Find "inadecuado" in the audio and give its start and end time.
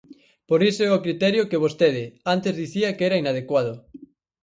3.23-3.73